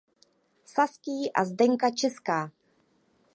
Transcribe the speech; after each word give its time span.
Saský 0.65 1.29
a 1.31 1.45
Zdenka 1.45 1.89
Česká. 1.89 2.51